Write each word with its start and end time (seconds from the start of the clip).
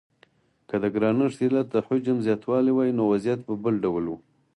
که 0.69 0.75
د 0.83 0.85
ګرانښت 0.95 1.39
علت 1.45 1.67
د 1.71 1.75
حجم 1.87 2.17
زیاتوالی 2.25 2.71
وای 2.73 2.89
نو 2.97 3.03
وضعیت 3.11 3.39
به 3.47 3.53
بل 3.63 3.75
ډول 3.83 4.05
و. 4.07 4.13